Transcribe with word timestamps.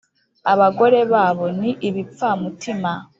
abagore 0.53 0.99
babo 1.11 1.45
ni 1.59 1.71
ibipfamutima, 1.87 2.91